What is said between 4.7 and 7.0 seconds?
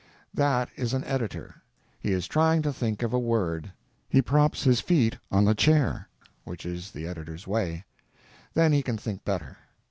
feet on the chair, which is